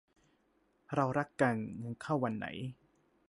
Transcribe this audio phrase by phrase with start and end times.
[0.95, 2.47] เรารักกัน เงินเข้าวันไหน